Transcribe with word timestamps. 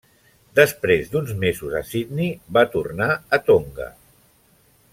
Després 0.59 1.11
d'uns 1.15 1.33
mesos 1.43 1.75
a 1.79 1.81
Sydney 1.91 2.31
va 2.57 2.65
tornar 2.77 3.11
a 3.39 3.41
Tonga. 3.51 3.91